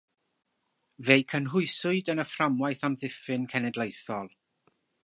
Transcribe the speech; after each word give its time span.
Fe'i 1.09 1.25
cynhwyswyd 1.33 2.11
yn 2.15 2.25
y 2.25 2.27
fframwaith 2.33 2.83
Amddiffyn 2.91 3.47
Cenedlaethol. 3.55 4.35